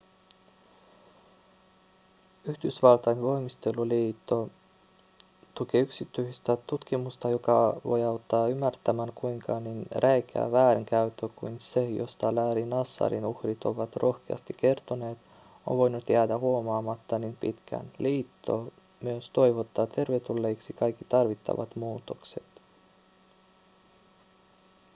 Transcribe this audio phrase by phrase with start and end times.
[2.45, 4.49] yhdysvaltain voimisteluliitto
[5.53, 12.65] tukee yksityistä tutkimusta joka voi auttaa ymmärtämään kuinka niin räikeä väärinkäyttö kuin se josta larry
[12.65, 15.17] nassarin uhrit ovat rohkeasti kertoneet
[15.67, 22.43] on voinut jäädä huomaamatta niin pitkään liitto myös toivottaa tervetulleiksi kaikki tarvittavat muutokset